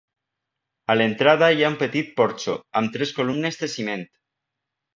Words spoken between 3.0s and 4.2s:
columnes de ciment.